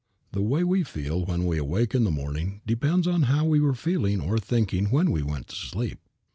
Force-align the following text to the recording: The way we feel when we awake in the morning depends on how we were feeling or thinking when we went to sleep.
The 0.31 0.41
way 0.41 0.63
we 0.63 0.81
feel 0.83 1.25
when 1.25 1.45
we 1.45 1.59
awake 1.59 1.93
in 1.93 2.05
the 2.05 2.09
morning 2.09 2.61
depends 2.65 3.05
on 3.07 3.21
how 3.29 3.45
we 3.45 3.59
were 3.59 3.75
feeling 3.75 4.19
or 4.19 4.39
thinking 4.39 4.85
when 4.89 5.11
we 5.11 5.21
went 5.21 5.49
to 5.49 5.55
sleep. 5.55 5.99